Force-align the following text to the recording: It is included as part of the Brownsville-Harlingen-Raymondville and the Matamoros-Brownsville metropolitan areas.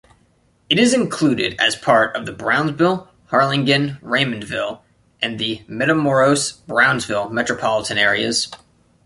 It 0.67 0.79
is 0.79 0.95
included 0.95 1.55
as 1.59 1.75
part 1.75 2.15
of 2.15 2.25
the 2.25 2.31
Brownsville-Harlingen-Raymondville 2.31 4.79
and 5.21 5.37
the 5.39 5.61
Matamoros-Brownsville 5.69 7.29
metropolitan 7.29 7.99
areas. 7.99 8.47